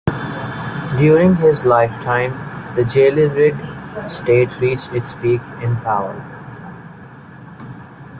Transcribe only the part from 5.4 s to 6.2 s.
in power.